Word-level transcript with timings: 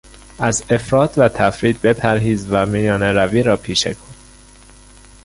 از 0.39 0.63
افراط 0.69 1.13
و 1.17 1.29
تفریط 1.29 1.81
بپرهیز 1.81 2.47
و 2.49 2.65
میانه 2.65 3.11
روی 3.13 3.43
را 3.43 3.57
پیشه 3.57 3.93
کن. 3.93 4.15